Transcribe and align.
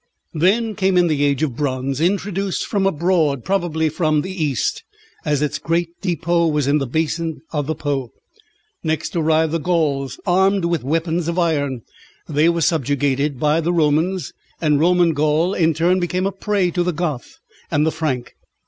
Then 0.33 0.73
came 0.73 0.97
in 0.97 1.05
the 1.05 1.23
Age 1.23 1.43
of 1.43 1.55
Bronze, 1.55 2.01
introduced 2.01 2.65
from 2.65 2.87
abroad, 2.87 3.45
probably 3.45 3.87
from 3.87 4.21
the 4.23 4.31
East, 4.31 4.83
as 5.25 5.43
its 5.43 5.59
great 5.59 5.89
depôt 6.01 6.51
was 6.51 6.65
in 6.65 6.79
the 6.79 6.87
basin 6.87 7.41
of 7.53 7.67
the 7.67 7.75
Po. 7.75 8.11
Next 8.83 9.15
arrived 9.15 9.51
the 9.51 9.59
Gauls, 9.59 10.19
armed 10.25 10.65
with 10.65 10.83
weapons 10.83 11.27
of 11.27 11.37
iron. 11.37 11.83
They 12.27 12.49
were 12.49 12.61
subjugated 12.61 13.39
by 13.39 13.61
the 13.61 13.71
Romans, 13.71 14.33
and 14.59 14.79
Roman 14.79 15.13
Gaul 15.13 15.53
in 15.53 15.71
turn 15.75 15.99
became 15.99 16.25
a 16.25 16.31
prey 16.31 16.71
to 16.71 16.81
the 16.81 16.93
Goth 16.93 17.37
and 17.69 17.85
the 17.85 17.91
Frank. 17.91 18.33